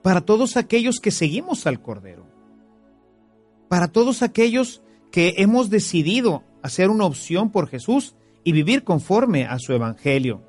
[0.02, 2.26] para todos aquellos que seguimos al Cordero,
[3.68, 9.58] para todos aquellos que hemos decidido hacer una opción por Jesús y vivir conforme a
[9.58, 10.42] su Evangelio.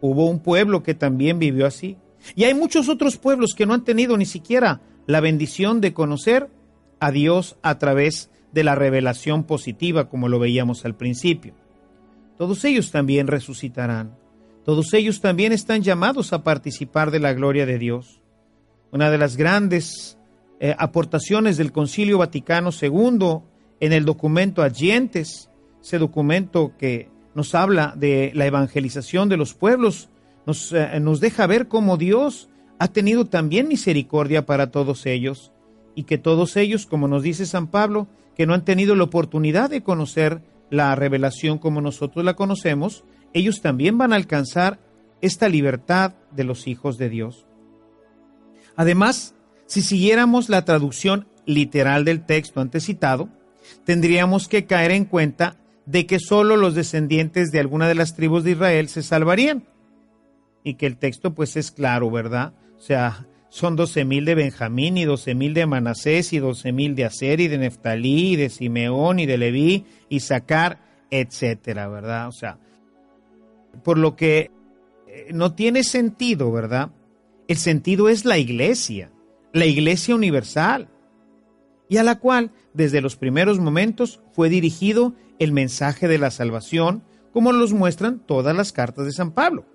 [0.00, 1.96] Hubo un pueblo que también vivió así.
[2.34, 6.50] Y hay muchos otros pueblos que no han tenido ni siquiera la bendición de conocer
[7.00, 11.54] a Dios a través de la revelación positiva, como lo veíamos al principio.
[12.38, 14.16] Todos ellos también resucitarán.
[14.64, 18.20] Todos ellos también están llamados a participar de la gloria de Dios.
[18.92, 20.18] Una de las grandes
[20.60, 23.40] eh, aportaciones del Concilio Vaticano II
[23.80, 25.50] en el documento Adyentes,
[25.82, 30.08] ese documento que nos habla de la evangelización de los pueblos,
[30.46, 35.52] nos, eh, nos deja ver cómo Dios ha tenido también misericordia para todos ellos
[35.94, 39.70] y que todos ellos, como nos dice San Pablo, que no han tenido la oportunidad
[39.70, 44.78] de conocer la revelación como nosotros la conocemos, ellos también van a alcanzar
[45.20, 47.46] esta libertad de los hijos de Dios.
[48.74, 49.34] Además,
[49.66, 53.28] si siguiéramos la traducción literal del texto antes citado,
[53.84, 58.44] tendríamos que caer en cuenta de que solo los descendientes de alguna de las tribus
[58.44, 59.64] de Israel se salvarían.
[60.64, 62.54] Y que el texto pues es claro, ¿verdad?
[62.76, 66.94] O sea, son doce mil de Benjamín y doce mil de Manasés y doce mil
[66.94, 70.78] de Aser y de Neftalí y de Simeón y de Leví y Sacar,
[71.10, 72.28] etcétera, ¿verdad?
[72.28, 72.58] O sea,
[73.82, 74.50] por lo que
[75.08, 76.92] eh, no tiene sentido, ¿verdad?
[77.48, 79.10] El sentido es la iglesia,
[79.52, 80.88] la iglesia universal,
[81.88, 87.02] y a la cual desde los primeros momentos fue dirigido el mensaje de la salvación,
[87.32, 89.66] como nos muestran todas las cartas de San Pablo.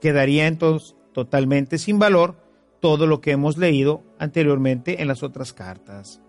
[0.00, 2.36] Quedaría entonces totalmente sin valor
[2.80, 6.20] todo lo que hemos leído anteriormente en las otras cartas.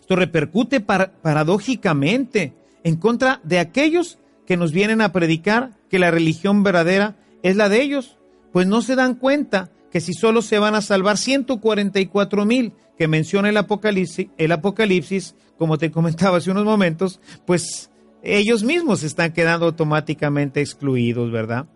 [0.00, 6.62] Esto repercute paradójicamente en contra de aquellos que nos vienen a predicar que la religión
[6.62, 8.18] verdadera es la de ellos,
[8.52, 13.08] pues no se dan cuenta que si solo se van a salvar 144 mil que
[13.08, 17.90] menciona el Apocalipsis, el Apocalipsis, como te comentaba hace unos momentos, pues
[18.22, 21.66] ellos mismos están quedando automáticamente excluidos, ¿verdad?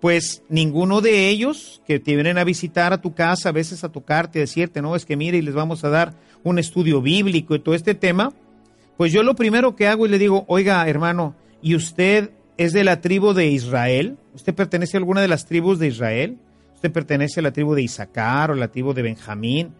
[0.00, 3.88] Pues ninguno de ellos que te vienen a visitar a tu casa, a veces a
[3.88, 7.54] tocarte, a decirte, no, es que mire y les vamos a dar un estudio bíblico
[7.54, 8.32] y todo este tema,
[8.96, 12.84] pues yo lo primero que hago y le digo, oiga hermano, ¿y usted es de
[12.84, 14.18] la tribu de Israel?
[14.34, 16.38] ¿Usted pertenece a alguna de las tribus de Israel?
[16.74, 19.72] ¿Usted pertenece a la tribu de Isaacar o a la tribu de Benjamín?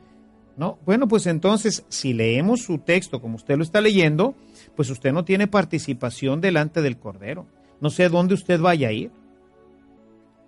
[0.59, 0.79] ¿No?
[0.85, 4.35] Bueno, pues entonces, si leemos su texto como usted lo está leyendo,
[4.77, 7.47] pues usted no tiene participación delante del Cordero.
[7.81, 9.11] No sé dónde usted vaya a ir.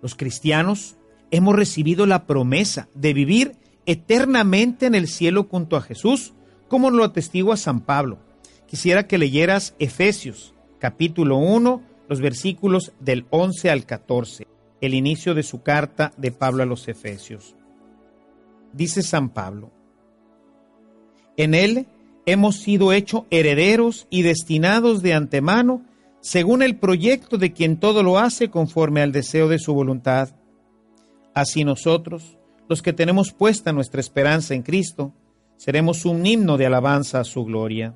[0.01, 0.97] Los cristianos
[1.31, 6.33] hemos recibido la promesa de vivir eternamente en el cielo junto a Jesús,
[6.67, 8.19] como lo atestigua San Pablo.
[8.67, 14.47] Quisiera que leyeras Efesios capítulo 1, los versículos del 11 al 14,
[14.81, 17.55] el inicio de su carta de Pablo a los Efesios.
[18.73, 19.71] Dice San Pablo,
[21.37, 21.87] en él
[22.25, 25.83] hemos sido hechos herederos y destinados de antemano
[26.21, 30.29] según el proyecto de quien todo lo hace conforme al deseo de su voluntad.
[31.33, 32.37] Así nosotros,
[32.69, 35.13] los que tenemos puesta nuestra esperanza en Cristo,
[35.57, 37.95] seremos un himno de alabanza a su gloria.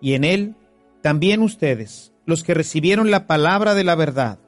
[0.00, 0.54] Y en Él,
[1.02, 4.38] también ustedes, los que recibieron la palabra de la verdad,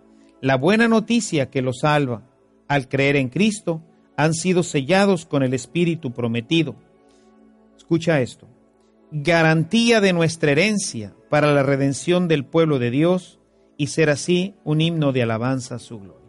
[0.41, 2.23] la buena noticia que los salva,
[2.69, 3.83] al creer en Cristo,
[4.17, 6.75] han sido sellados con el Espíritu prometido.
[7.87, 8.47] Escucha esto.
[9.11, 13.41] Garantía de nuestra herencia para la redención del pueblo de Dios
[13.77, 16.21] y ser así un himno de alabanza a su gloria.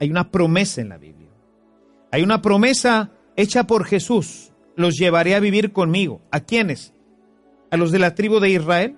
[0.00, 1.22] Hay una promesa en la Biblia
[2.12, 4.52] hay una promesa hecha por Jesús.
[4.76, 6.20] Los llevaré a vivir conmigo.
[6.30, 6.92] ¿A quiénes?
[7.70, 8.96] ¿A los de la tribu de Israel?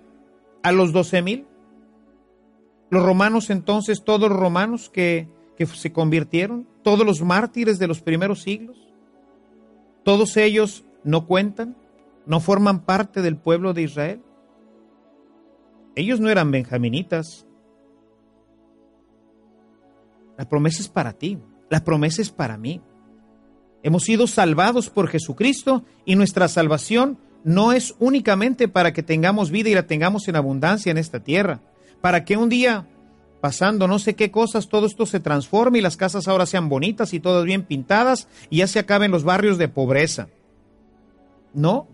[0.64, 1.46] ¿A los doce mil?
[2.90, 8.02] Los romanos entonces, todos los romanos que, que se convirtieron, todos los mártires de los
[8.02, 8.76] primeros siglos,
[10.04, 11.76] todos ellos no cuentan,
[12.26, 14.22] no forman parte del pueblo de Israel.
[15.96, 17.46] Ellos no eran benjaminitas.
[20.36, 21.38] La promesa es para ti,
[21.70, 22.80] la promesa es para mí.
[23.82, 29.68] Hemos sido salvados por Jesucristo y nuestra salvación no es únicamente para que tengamos vida
[29.68, 31.60] y la tengamos en abundancia en esta tierra,
[32.00, 32.88] para que un día,
[33.44, 37.12] pasando no sé qué cosas, todo esto se transforme y las casas ahora sean bonitas
[37.12, 40.28] y todas bien pintadas y ya se acaben los barrios de pobreza.
[41.52, 41.86] No.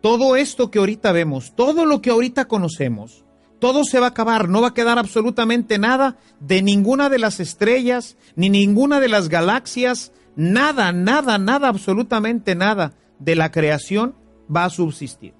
[0.00, 3.24] Todo esto que ahorita vemos, todo lo que ahorita conocemos,
[3.60, 7.38] todo se va a acabar, no va a quedar absolutamente nada de ninguna de las
[7.38, 14.16] estrellas, ni ninguna de las galaxias, Nada, nada, nada, absolutamente nada de la creación
[14.54, 15.32] va a subsistir.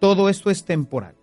[0.00, 1.14] Todo esto es temporal.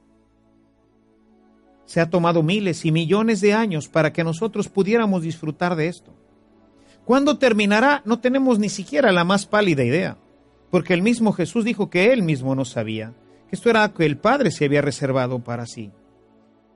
[1.88, 6.14] Se ha tomado miles y millones de años para que nosotros pudiéramos disfrutar de esto.
[7.06, 8.04] ¿Cuándo terminará?
[8.06, 10.18] No tenemos ni siquiera la más pálida idea,
[10.70, 13.14] porque el mismo Jesús dijo que él mismo no sabía,
[13.50, 15.90] que esto era que el Padre se había reservado para sí.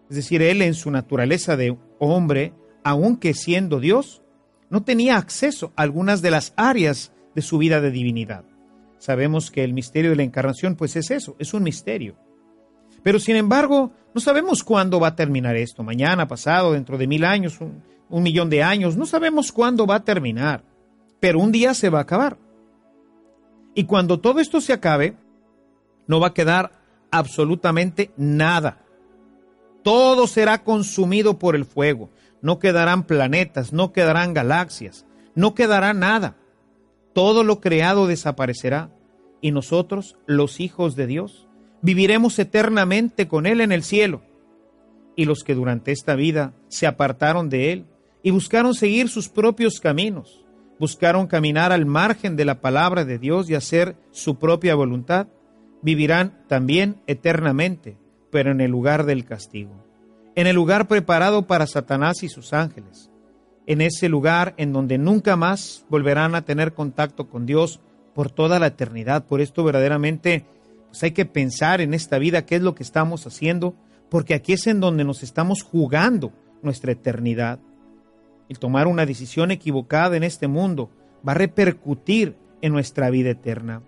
[0.10, 4.22] Es decir, él en su naturaleza de hombre, aunque siendo Dios,
[4.70, 8.46] no tenía acceso a algunas de las áreas de su vida de divinidad.
[8.98, 12.16] Sabemos que el misterio de la encarnación pues es eso, es un misterio.
[13.04, 17.26] Pero sin embargo, no sabemos cuándo va a terminar esto, mañana, pasado, dentro de mil
[17.26, 20.64] años, un, millón de años, no sabemos cuándo va a terminar,
[21.20, 22.38] pero un día se va a acabar.
[23.74, 25.16] Y cuando todo esto se acabe,
[26.08, 26.72] no va a quedar
[27.10, 28.84] absolutamente nada.
[29.84, 32.10] Todo será consumido por el fuego
[32.42, 36.36] no quedarán planetas, no quedarán galaxias, no quedará nada.
[37.14, 38.90] Todo lo creado desaparecerá
[39.42, 41.48] y nosotros, los hijos de Dios,
[41.82, 44.22] viviremos eternamente con Él en el cielo.
[45.16, 47.86] Y los que durante esta vida se apartaron de Él
[48.24, 50.46] y buscaron seguir sus propios caminos,
[50.80, 55.28] buscaron caminar al margen de la palabra de Dios y hacer su propia voluntad,
[55.82, 57.98] vivirán también eternamente,
[58.32, 59.82] pero en el lugar del castigo
[60.36, 63.10] en el lugar preparado para Satanás y sus ángeles,
[63.68, 67.80] en ese lugar en donde nunca más volverán a tener contacto con Dios
[68.14, 69.26] por toda la eternidad.
[69.26, 70.46] Por esto verdaderamente
[70.92, 73.76] pues hay que pensar en esta vida qué es lo que estamos haciendo,
[74.10, 77.60] porque aquí es en donde nos estamos jugando nuestra eternidad.
[78.50, 80.92] El tomar una decisión equivocada en este mundo
[81.26, 83.84] va a repercutir en nuestra vida eterna.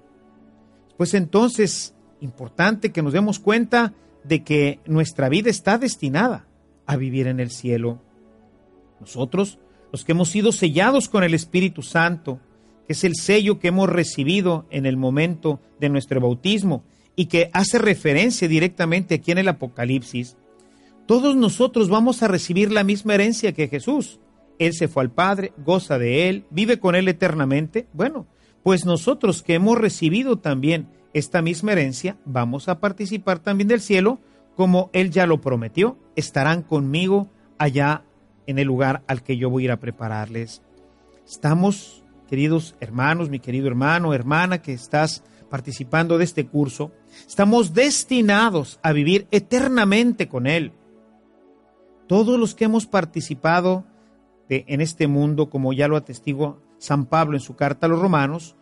[0.95, 3.93] Pues entonces, importante que nos demos cuenta
[4.23, 6.47] de que nuestra vida está destinada
[6.85, 8.01] a vivir en el cielo.
[9.01, 9.59] Nosotros,
[9.91, 12.39] los que hemos sido sellados con el Espíritu Santo,
[12.87, 16.85] que es el sello que hemos recibido en el momento de nuestro bautismo
[17.15, 20.37] y que hace referencia directamente aquí en el Apocalipsis,
[21.05, 24.19] todos nosotros vamos a recibir la misma herencia que Jesús.
[24.57, 27.87] Él se fue al Padre, goza de Él, vive con Él eternamente.
[27.93, 28.25] Bueno,
[28.63, 34.19] pues nosotros que hemos recibido también esta misma herencia, vamos a participar también del cielo,
[34.55, 35.97] como Él ya lo prometió.
[36.15, 38.03] Estarán conmigo allá
[38.47, 40.61] en el lugar al que yo voy a ir a prepararles.
[41.27, 46.91] Estamos, queridos hermanos, mi querido hermano, hermana, que estás participando de este curso,
[47.27, 50.71] estamos destinados a vivir eternamente con Él.
[52.07, 53.85] Todos los que hemos participado
[54.49, 57.99] de, en este mundo, como ya lo atestigua San Pablo en su carta a los
[57.99, 58.55] romanos,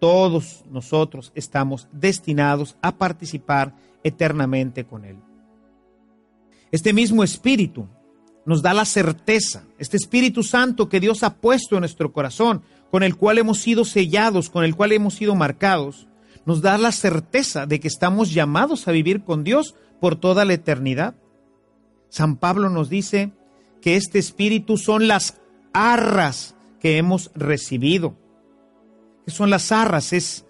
[0.00, 3.74] todos nosotros estamos destinados a participar
[4.04, 5.16] eternamente con Él.
[6.70, 7.86] Este mismo espíritu
[8.48, 13.02] nos da la certeza, este Espíritu Santo que Dios ha puesto en nuestro corazón, con
[13.02, 16.07] el cual hemos sido sellados, con el cual hemos sido marcados,
[16.48, 20.54] nos da la certeza de que estamos llamados a vivir con Dios por toda la
[20.54, 21.14] eternidad.
[22.08, 23.32] San Pablo nos dice
[23.82, 25.42] que este Espíritu son las
[25.74, 28.16] arras que hemos recibido.
[29.26, 30.14] ¿Qué son las arras?
[30.14, 30.46] Es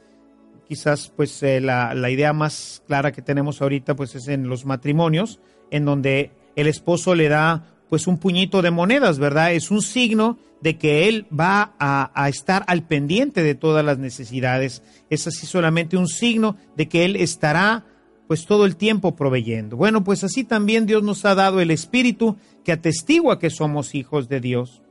[0.68, 4.66] quizás pues eh, la, la idea más clara que tenemos ahorita pues es en los
[4.66, 5.40] matrimonios,
[5.72, 9.52] en donde el esposo le da pues un puñito de monedas, ¿verdad?
[9.52, 14.82] Es un signo de que él va a, estar al pendiente de todas las necesidades.
[15.08, 17.84] Es así solamente un signo de que él estará
[18.26, 19.76] pues todo el tiempo proveyendo.
[19.76, 24.28] Bueno, pues así también Dios nos ha dado el Espíritu que atestigua que somos hijos
[24.28, 24.82] de Dios.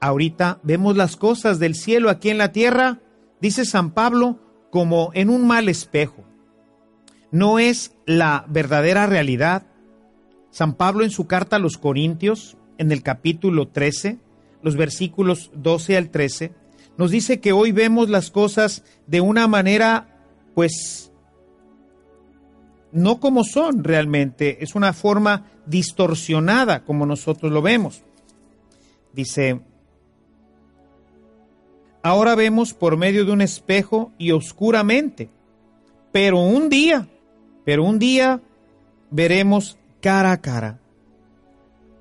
[0.00, 2.98] Ahorita vemos las cosas del cielo aquí en la tierra,
[3.40, 4.40] dice San Pablo,
[4.70, 6.24] como en un mal espejo.
[7.30, 9.66] No es la verdadera realidad,
[10.50, 14.18] San Pablo en su carta a los Corintios, en el capítulo 13,
[14.62, 16.52] los versículos 12 al 13,
[16.96, 20.18] nos dice que hoy vemos las cosas de una manera,
[20.54, 21.12] pues,
[22.92, 28.02] no como son realmente, es una forma distorsionada como nosotros lo vemos.
[29.12, 29.60] Dice,
[32.02, 35.30] ahora vemos por medio de un espejo y oscuramente,
[36.12, 37.08] pero un día,
[37.64, 38.40] pero un día
[39.10, 40.78] veremos cara a cara.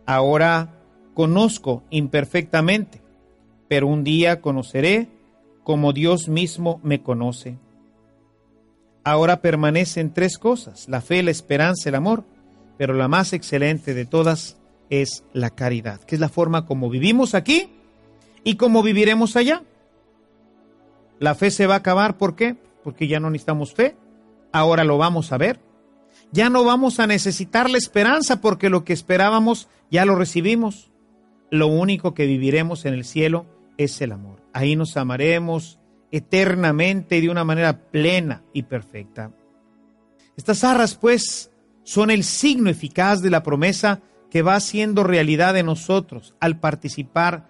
[0.05, 0.69] Ahora
[1.13, 3.01] conozco imperfectamente,
[3.67, 5.09] pero un día conoceré
[5.63, 7.57] como Dios mismo me conoce.
[9.03, 12.23] Ahora permanecen tres cosas, la fe, la esperanza, el amor,
[12.77, 14.57] pero la más excelente de todas
[14.89, 17.69] es la caridad, que es la forma como vivimos aquí
[18.43, 19.63] y como viviremos allá.
[21.19, 22.55] La fe se va a acabar, ¿por qué?
[22.83, 23.95] Porque ya no necesitamos fe,
[24.51, 25.68] ahora lo vamos a ver
[26.31, 30.91] ya no vamos a necesitar la esperanza porque lo que esperábamos ya lo recibimos.
[31.49, 33.45] Lo único que viviremos en el cielo
[33.77, 34.43] es el amor.
[34.53, 35.79] Ahí nos amaremos
[36.11, 39.31] eternamente de una manera plena y perfecta.
[40.37, 41.51] Estas arras, pues,
[41.83, 47.49] son el signo eficaz de la promesa que va haciendo realidad en nosotros al participar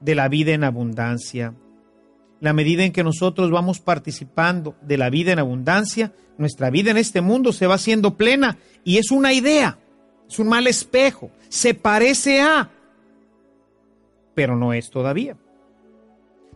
[0.00, 1.54] de la vida en abundancia.
[2.40, 6.98] La medida en que nosotros vamos participando de la vida en abundancia, nuestra vida en
[6.98, 9.78] este mundo se va haciendo plena y es una idea,
[10.28, 12.70] es un mal espejo, se parece a,
[14.34, 15.36] pero no es todavía.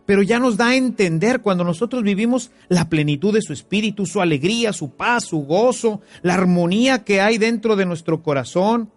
[0.05, 4.21] Pero ya nos da a entender cuando nosotros vivimos la plenitud de su espíritu, su
[4.21, 8.91] alegría, su paz, su gozo, la armonía que hay dentro de nuestro corazón,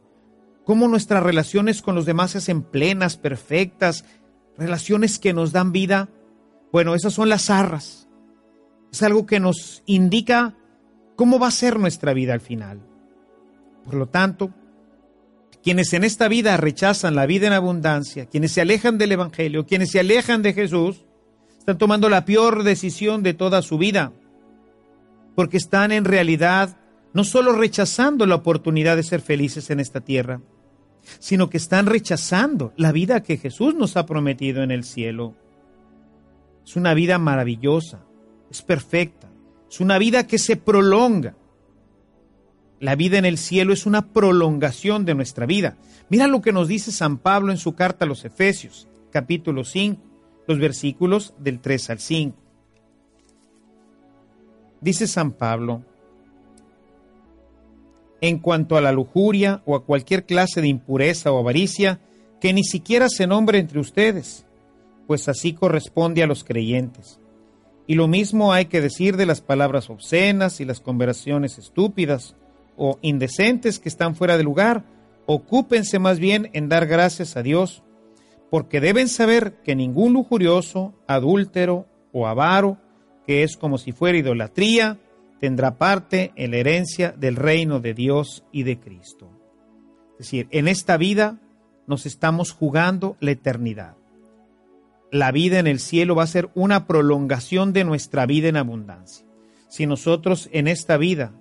[0.64, 4.04] cómo nuestras relaciones con los demás se hacen plenas, perfectas,
[4.58, 6.08] relaciones que nos dan vida.
[6.74, 8.08] Bueno, esas son las arras.
[8.92, 10.56] Es algo que nos indica
[11.14, 12.80] cómo va a ser nuestra vida al final.
[13.84, 14.50] Por lo tanto,
[15.62, 19.92] quienes en esta vida rechazan la vida en abundancia, quienes se alejan del Evangelio, quienes
[19.92, 21.04] se alejan de Jesús,
[21.60, 24.12] están tomando la peor decisión de toda su vida,
[25.36, 26.76] porque están en realidad
[27.12, 30.40] no solo rechazando la oportunidad de ser felices en esta tierra,
[31.20, 35.36] sino que están rechazando la vida que Jesús nos ha prometido en el cielo.
[36.64, 38.00] Es una vida maravillosa,
[38.50, 39.28] es perfecta,
[39.70, 41.34] es una vida que se prolonga.
[42.80, 45.76] La vida en el cielo es una prolongación de nuestra vida.
[46.08, 50.00] Mira lo que nos dice San Pablo en su carta a los Efesios, capítulo 5,
[50.46, 52.36] los versículos del 3 al 5.
[54.80, 55.82] Dice San Pablo,
[58.20, 62.00] en cuanto a la lujuria o a cualquier clase de impureza o avaricia,
[62.40, 64.43] que ni siquiera se nombre entre ustedes,
[65.06, 67.20] pues así corresponde a los creyentes
[67.86, 72.34] y lo mismo hay que decir de las palabras obscenas y las conversaciones estúpidas
[72.76, 74.84] o indecentes que están fuera de lugar.
[75.26, 77.82] Ocúpense más bien en dar gracias a Dios
[78.50, 82.78] porque deben saber que ningún lujurioso, adúltero o avaro,
[83.26, 84.98] que es como si fuera idolatría,
[85.40, 89.30] tendrá parte en la herencia del reino de Dios y de Cristo.
[90.12, 91.40] Es decir, en esta vida
[91.86, 93.96] nos estamos jugando la eternidad.
[95.14, 99.24] La vida en el cielo va a ser una prolongación de nuestra vida en abundancia.
[99.68, 101.32] Si nosotros en esta vida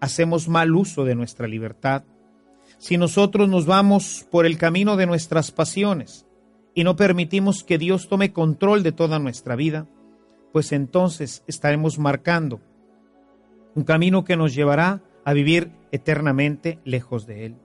[0.00, 2.04] hacemos mal uso de nuestra libertad,
[2.76, 6.26] si nosotros nos vamos por el camino de nuestras pasiones
[6.74, 9.86] y no permitimos que Dios tome control de toda nuestra vida,
[10.52, 12.60] pues entonces estaremos marcando
[13.74, 17.56] un camino que nos llevará a vivir eternamente lejos de Él.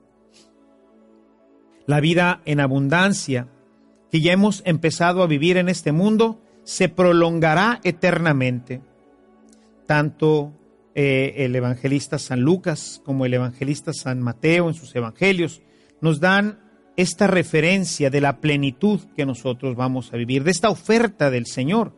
[1.87, 3.49] La vida en abundancia
[4.11, 8.81] que ya hemos empezado a vivir en este mundo se prolongará eternamente.
[9.87, 10.53] Tanto
[10.93, 15.61] eh, el evangelista San Lucas como el evangelista San Mateo en sus evangelios
[16.01, 16.59] nos dan
[16.97, 21.93] esta referencia de la plenitud que nosotros vamos a vivir, de esta oferta del Señor.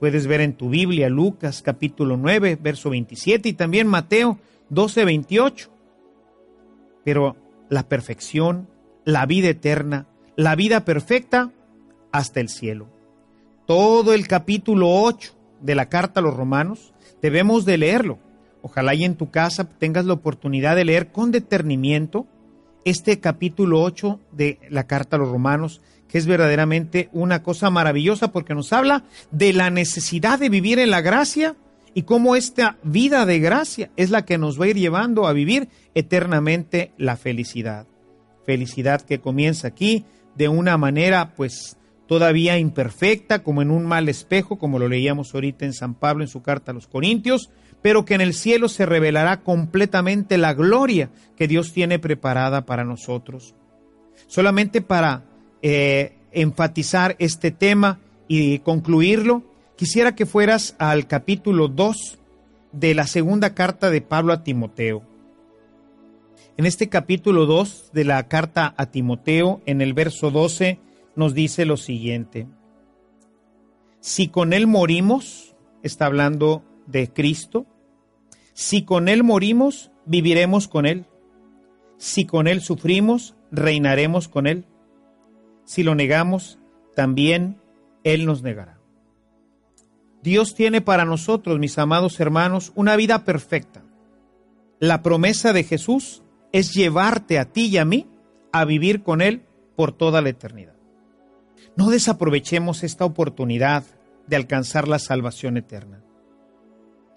[0.00, 4.38] Puedes ver en tu Biblia Lucas capítulo 9, verso 27 y también Mateo
[4.70, 5.70] 12, 28.
[7.04, 7.36] Pero
[7.68, 8.68] la perfección,
[9.04, 10.06] la vida eterna,
[10.36, 11.52] la vida perfecta
[12.12, 12.88] hasta el cielo.
[13.66, 18.18] Todo el capítulo 8 de la carta a los romanos debemos de leerlo
[18.62, 22.26] Ojalá y en tu casa tengas la oportunidad de leer con detenimiento
[22.84, 28.32] este capítulo 8 de la carta a los romanos, que es verdaderamente una cosa maravillosa
[28.32, 31.56] porque nos habla de la necesidad de vivir en la gracia
[31.94, 35.32] y cómo esta vida de gracia es la que nos va a ir llevando a
[35.32, 37.86] vivir eternamente la felicidad.
[38.44, 40.04] Felicidad que comienza aquí
[40.36, 41.77] de una manera pues
[42.08, 46.28] todavía imperfecta, como en un mal espejo, como lo leíamos ahorita en San Pablo en
[46.28, 47.50] su carta a los Corintios,
[47.82, 52.82] pero que en el cielo se revelará completamente la gloria que Dios tiene preparada para
[52.82, 53.54] nosotros.
[54.26, 55.24] Solamente para
[55.62, 59.44] eh, enfatizar este tema y concluirlo,
[59.76, 62.18] quisiera que fueras al capítulo 2
[62.72, 65.02] de la segunda carta de Pablo a Timoteo.
[66.56, 70.80] En este capítulo 2 de la carta a Timoteo, en el verso 12,
[71.18, 72.46] nos dice lo siguiente.
[74.00, 77.66] Si con él morimos, está hablando de Cristo.
[78.54, 81.06] Si con Él morimos, viviremos con Él.
[81.96, 84.64] Si con Él sufrimos, reinaremos con Él.
[85.64, 86.58] Si lo negamos,
[86.94, 87.60] también
[88.04, 88.78] Él nos negará.
[90.22, 93.82] Dios tiene para nosotros, mis amados hermanos, una vida perfecta.
[94.80, 98.06] La promesa de Jesús es llevarte a ti y a mí
[98.52, 99.42] a vivir con Él
[99.76, 100.77] por toda la eternidad.
[101.78, 103.84] No desaprovechemos esta oportunidad
[104.26, 106.02] de alcanzar la salvación eterna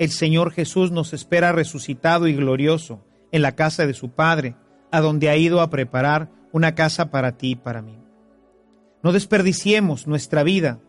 [0.02, 4.56] el Señor Jesús nos espera resucitado y glorioso en la casa de su Padre,
[4.90, 8.00] a donde ha ido a preparar una casa para ti y para mí.
[9.04, 10.80] No desperdiciemos nuestra vida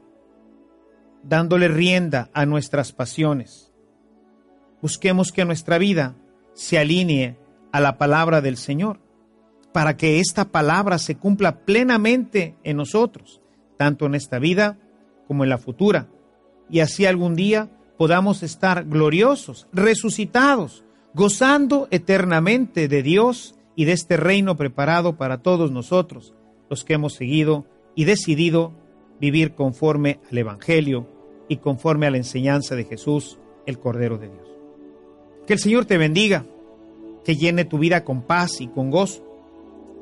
[1.22, 3.70] dándole rienda a nuestras pasiones.
[4.80, 6.16] Busquemos que nuestra vida
[6.54, 7.36] se alinee
[7.70, 8.98] a la palabra del Señor,
[9.74, 13.41] para que esta palabra se cumpla plenamente en nosotros,
[13.82, 14.78] tanto en esta vida
[15.26, 16.06] como en la futura,
[16.70, 17.68] y así algún día
[17.98, 25.72] podamos estar gloriosos, resucitados, gozando eternamente de Dios y de este reino preparado para todos
[25.72, 26.32] nosotros,
[26.70, 27.66] los que hemos seguido
[27.96, 28.72] y decidido
[29.20, 31.08] vivir conforme al Evangelio
[31.48, 34.48] y conforme a la enseñanza de Jesús, el Cordero de Dios.
[35.44, 36.46] Que el Señor te bendiga,
[37.24, 39.24] que llene tu vida con paz y con gozo,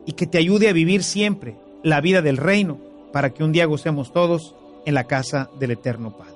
[0.04, 3.66] y que te ayude a vivir siempre la vida del reino, para que un día
[3.66, 4.54] gocemos todos
[4.86, 6.34] en la casa del Eterno Padre.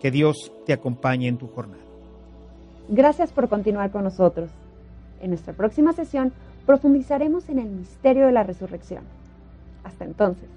[0.00, 1.82] Que Dios te acompañe en tu jornada.
[2.88, 4.50] Gracias por continuar con nosotros.
[5.20, 6.32] En nuestra próxima sesión
[6.66, 9.02] profundizaremos en el misterio de la resurrección.
[9.84, 10.48] Hasta entonces.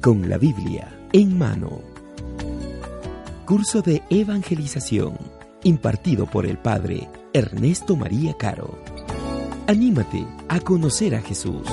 [0.00, 1.80] Con la Biblia en mano.
[3.46, 5.16] Curso de evangelización
[5.64, 8.78] impartido por el Padre Ernesto María Caro.
[9.66, 11.66] Anímate a conocer a Jesús.